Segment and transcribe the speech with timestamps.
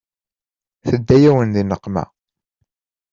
[0.87, 2.03] Tedda-yawen di nneqma.